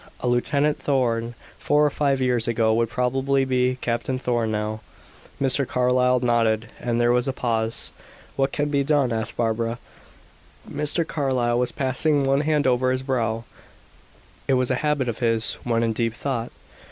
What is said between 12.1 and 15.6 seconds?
one hand over his brow; it was a habit of his